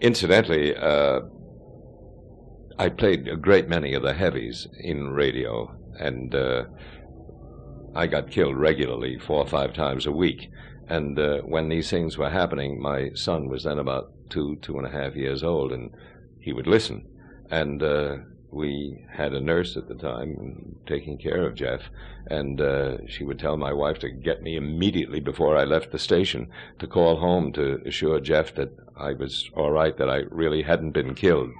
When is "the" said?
4.02-4.14, 19.88-19.94, 25.92-25.98